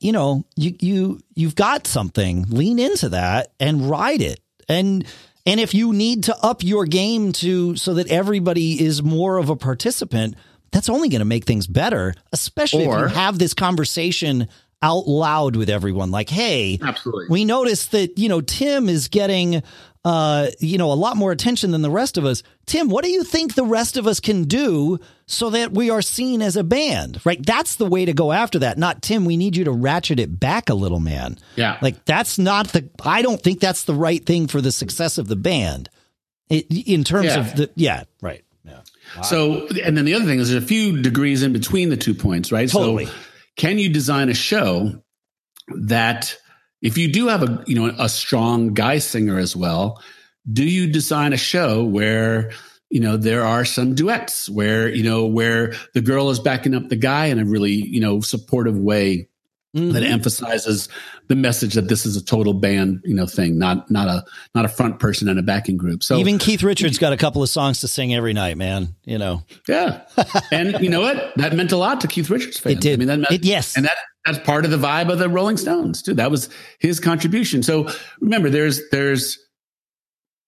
[0.00, 2.46] you know, you you you've got something.
[2.48, 4.40] Lean into that and ride it.
[4.68, 5.04] And
[5.44, 9.48] and if you need to up your game to so that everybody is more of
[9.48, 10.34] a participant,
[10.72, 14.48] that's only going to make things better, especially or, if you have this conversation
[14.82, 17.26] out loud with everyone like, "Hey, absolutely.
[17.30, 19.62] we noticed that, you know, Tim is getting
[20.06, 22.44] uh, you know, a lot more attention than the rest of us.
[22.64, 26.00] Tim, what do you think the rest of us can do so that we are
[26.00, 27.20] seen as a band?
[27.24, 27.44] Right?
[27.44, 28.78] That's the way to go after that.
[28.78, 31.38] Not Tim, we need you to ratchet it back a little, man.
[31.56, 31.78] Yeah.
[31.82, 35.26] Like that's not the I don't think that's the right thing for the success of
[35.26, 35.90] the band.
[36.48, 37.40] It, in terms yeah.
[37.40, 38.44] of the yeah, right.
[38.64, 38.82] Yeah.
[39.16, 39.22] Wow.
[39.22, 42.14] So, and then the other thing is there's a few degrees in between the two
[42.14, 42.68] points, right?
[42.68, 43.06] Totally.
[43.06, 43.12] So,
[43.56, 45.02] can you design a show
[45.66, 46.38] that
[46.82, 50.02] if you do have a you know a strong guy singer as well,
[50.52, 52.52] do you design a show where
[52.90, 56.88] you know there are some duets where you know where the girl is backing up
[56.88, 59.28] the guy in a really you know supportive way
[59.76, 59.92] mm-hmm.
[59.92, 60.88] that emphasizes
[61.28, 64.64] the message that this is a total band you know thing not not a not
[64.64, 66.02] a front person and a backing group.
[66.02, 69.18] So even keith richards got a couple of songs to sing every night man you
[69.18, 69.42] know.
[69.68, 70.02] Yeah.
[70.50, 71.32] And you know what?
[71.36, 72.76] That meant a lot to keith richards fans.
[72.76, 72.94] It did.
[72.94, 73.76] I mean that meant, it, yes.
[73.76, 76.14] and that that's part of the vibe of the rolling stones too.
[76.14, 76.48] That was
[76.80, 77.62] his contribution.
[77.62, 77.88] So
[78.20, 79.38] remember there's there's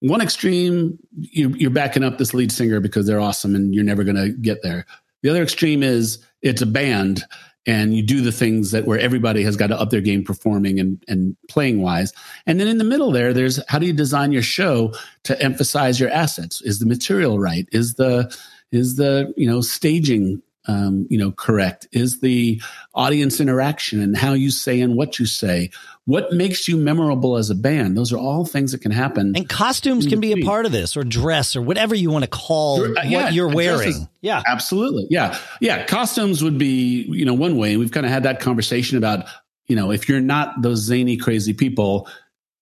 [0.00, 4.04] one extreme you, you're backing up this lead singer because they're awesome and you're never
[4.04, 4.86] going to get there.
[5.22, 7.24] The other extreme is it's a band
[7.68, 10.80] and you do the things that where everybody has got to up their game performing
[10.80, 12.14] and, and playing wise.
[12.46, 16.00] And then in the middle there, there's how do you design your show to emphasize
[16.00, 16.62] your assets?
[16.62, 17.68] Is the material right?
[17.70, 18.34] Is the
[18.72, 21.88] is the you know staging um, you know correct?
[21.92, 22.60] Is the
[22.94, 25.70] audience interaction and how you say and what you say?
[26.04, 27.94] What makes you memorable as a band?
[27.94, 29.36] Those are all things that can happen.
[29.36, 32.30] And costumes can be a part of this, or dress, or whatever you want to
[32.30, 33.88] call uh, yeah, what you're wearing.
[33.90, 35.06] Is, yeah, absolutely.
[35.10, 35.84] Yeah, yeah.
[35.84, 37.72] Costumes would be, you know, one way.
[37.72, 39.26] And we've kind of had that conversation about,
[39.66, 42.08] you know, if you're not those zany, crazy people,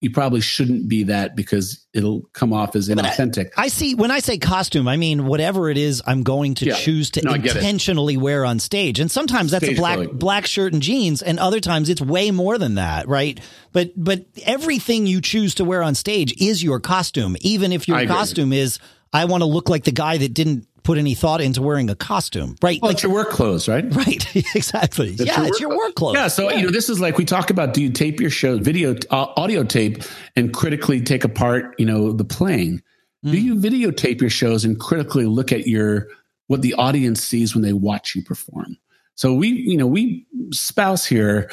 [0.01, 3.51] you probably shouldn't be that because it'll come off as inauthentic.
[3.57, 6.67] I, I, see when I say costume, I mean whatever it is I'm going to
[6.67, 6.75] yeah.
[6.75, 9.01] choose to no, intentionally wear on stage.
[9.01, 12.31] And sometimes that's stage a black black shirt and jeans and other times it's way
[12.31, 13.41] more than that, right?
[13.73, 18.07] But but everything you choose to wear on stage is your costume, even if your
[18.07, 18.79] costume is
[19.15, 21.97] I want to look like the guy that didn't put any thought into wearing a
[21.97, 22.81] costume, right?
[22.81, 23.85] Well, like, it's your work clothes, right?
[23.97, 25.11] Right, exactly.
[25.11, 26.15] Yeah, your it's your work clothes.
[26.15, 26.59] Yeah, so yeah.
[26.59, 29.33] you know, this is like we talk about: do you tape your show, video, uh,
[29.37, 30.03] audio tape,
[30.37, 32.83] and critically take apart, you know, the playing?
[33.25, 33.33] Mm.
[33.33, 36.09] Do you videotape your shows and critically look at your
[36.47, 38.77] what the audience sees when they watch you perform?
[39.15, 41.51] So we, you know, we spouse here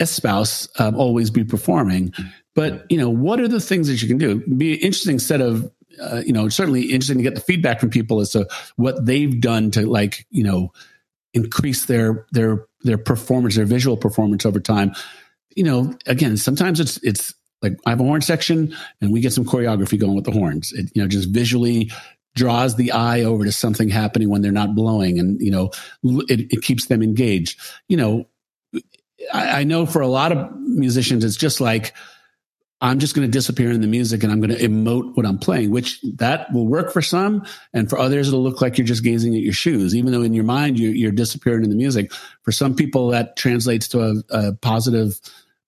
[0.00, 2.12] espouse um, always be performing.
[2.54, 4.40] But you know, what are the things that you can do?
[4.56, 5.70] Be an interesting set of
[6.00, 9.40] uh, you know, certainly interesting to get the feedback from people as to what they've
[9.40, 10.72] done to like, you know,
[11.34, 14.94] increase their their their performance, their visual performance over time.
[15.56, 19.32] You know, again, sometimes it's it's like I have a horn section and we get
[19.32, 20.72] some choreography going with the horns.
[20.72, 21.90] It, you know, just visually
[22.34, 25.70] draws the eye over to something happening when they're not blowing and, you know,
[26.02, 27.60] it, it keeps them engaged.
[27.88, 28.28] You know,
[29.32, 31.94] I, I know for a lot of musicians, it's just like,
[32.82, 35.38] I'm just going to disappear in the music and I'm going to emote what I'm
[35.38, 37.46] playing, which that will work for some.
[37.72, 40.34] And for others, it'll look like you're just gazing at your shoes, even though in
[40.34, 42.12] your mind you're, you're disappearing in the music.
[42.42, 45.20] For some people, that translates to a, a positive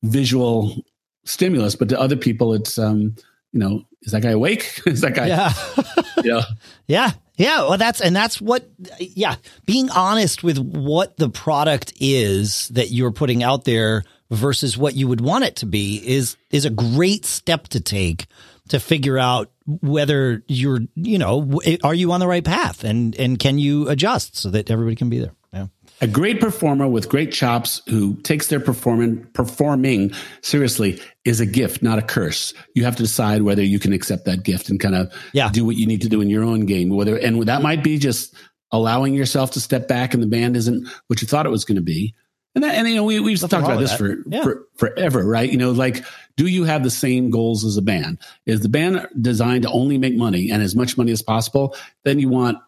[0.03, 0.85] visual
[1.25, 3.15] stimulus, but to other people, it's, um,
[3.53, 4.81] you know, is that guy awake?
[4.87, 5.53] is that guy, yeah.
[6.25, 6.43] you know?
[6.89, 7.13] Yeah.
[7.37, 7.61] Yeah.
[7.61, 9.37] Well, that's, and that's what, yeah,
[9.67, 15.09] being honest with what the product is that you're putting out there versus what you
[15.09, 18.27] would want it to be is is a great step to take
[18.69, 22.85] to figure out whether you're you know are you on the right path?
[22.85, 25.33] And and can you adjust so that everybody can be there?
[25.53, 25.67] Yeah.
[26.01, 30.13] A great performer with great chops who takes their performing performing
[30.43, 32.53] seriously is a gift not a curse.
[32.75, 35.51] You have to decide whether you can accept that gift and kind of yeah.
[35.51, 37.99] do what you need to do in your own game whether and that might be
[37.99, 38.35] just
[38.73, 41.77] allowing yourself to step back and the band isn't what you thought it was going
[41.77, 42.15] to be
[42.55, 44.43] and that, and you know, we, we've Nothing talked about this for, yeah.
[44.43, 45.51] for forever, right?
[45.51, 46.05] You know, like,
[46.37, 48.19] do you have the same goals as a band?
[48.47, 51.77] Is the band designed to only make money and as much money as possible?
[52.05, 52.59] Then you want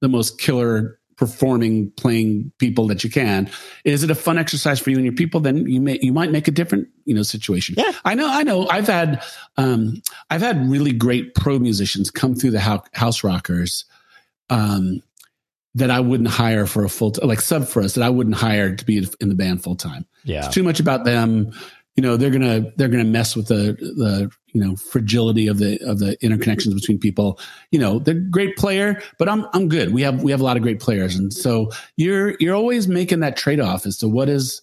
[0.00, 3.50] the most killer performing, playing people that you can.
[3.84, 5.40] Is it a fun exercise for you and your people?
[5.40, 7.74] Then you may, you might make a different, you know, situation.
[7.78, 7.92] Yeah.
[8.04, 8.68] I know, I know.
[8.68, 9.22] I've had,
[9.56, 13.86] um, I've had really great pro musicians come through the house rockers,
[14.50, 15.02] um,
[15.76, 18.74] that I wouldn't hire for a full like sub for us that I wouldn't hire
[18.74, 20.06] to be in the band full time.
[20.24, 21.52] Yeah, it's too much about them.
[21.96, 25.78] You know, they're gonna they're gonna mess with the the you know fragility of the
[25.86, 27.38] of the interconnections between people.
[27.70, 29.92] You know, they're great player, but I'm I'm good.
[29.92, 33.20] We have we have a lot of great players, and so you're you're always making
[33.20, 34.62] that trade off as to what is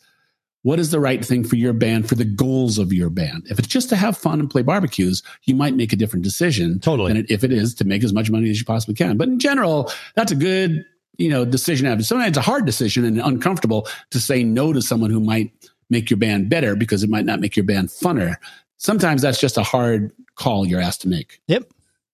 [0.64, 3.46] what is the right thing for your band for the goals of your band.
[3.50, 6.80] If it's just to have fun and play barbecues, you might make a different decision.
[6.80, 7.12] Totally.
[7.12, 9.18] and if it is to make as much money as you possibly can.
[9.18, 10.86] But in general, that's a good
[11.18, 12.08] you know, decision happens.
[12.08, 15.52] Sometimes it's a hard decision and uncomfortable to say no to someone who might
[15.90, 18.36] make your band better because it might not make your band funner.
[18.78, 21.40] Sometimes that's just a hard call you're asked to make.
[21.48, 21.72] Yep.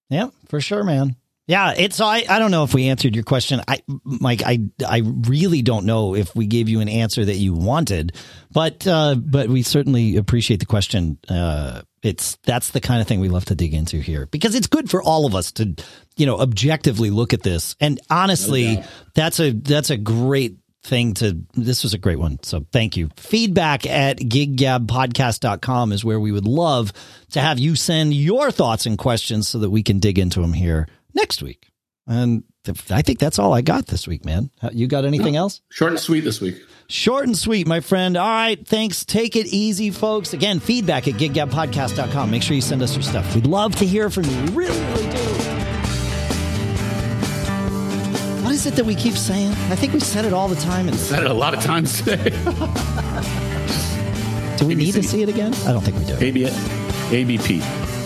[0.09, 1.15] Yep, for sure, man.
[1.49, 3.59] Yeah, it's so I I don't know if we answered your question.
[3.67, 7.55] I Mike, I I really don't know if we gave you an answer that you
[7.55, 8.15] wanted,
[8.51, 11.17] but uh but we certainly appreciate the question.
[11.27, 14.67] Uh it's that's the kind of thing we love to dig into here because it's
[14.67, 15.75] good for all of us to
[16.17, 17.75] you know objectively look at this.
[17.79, 18.83] And honestly, no
[19.15, 23.09] that's a that's a great thing to this was a great one so thank you
[23.17, 26.93] feedback at giggabpodcast.com is where we would love
[27.31, 30.53] to have you send your thoughts and questions so that we can dig into them
[30.53, 31.69] here next week.
[32.07, 32.43] And
[32.89, 34.49] I think that's all I got this week, man.
[34.71, 35.61] You got anything no, else?
[35.69, 36.61] Short and sweet this week.
[36.91, 38.17] Short and sweet, my friend.
[38.17, 38.67] All right.
[38.67, 39.05] Thanks.
[39.05, 40.33] Take it easy, folks.
[40.33, 42.31] Again, feedback at giggabpodcast.com.
[42.31, 43.35] Make sure you send us your stuff.
[43.35, 44.41] We'd love to hear from you.
[44.41, 45.17] We really, really do.
[48.43, 49.51] What is it that we keep saying?
[49.69, 50.87] I think we said it all the time.
[50.87, 52.23] And said it a lot of times today.
[54.57, 54.77] do we ABC.
[54.77, 55.53] need to see it again?
[55.67, 56.15] I don't think we do.
[56.15, 56.49] ABP.
[57.11, 57.98] ABP.